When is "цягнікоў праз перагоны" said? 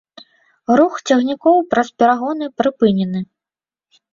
1.07-2.45